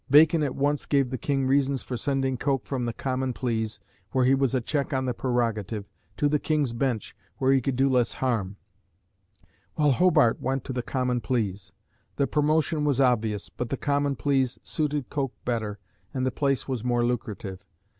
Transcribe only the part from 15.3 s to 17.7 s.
better, and the place was more lucrative.